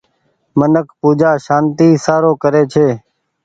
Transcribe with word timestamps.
منک 0.59 0.87
پوجآ 0.99 1.31
سانتي 1.45 1.87
سارو 2.05 2.31
ڪري 2.43 2.63
ڇي۔ 2.73 2.87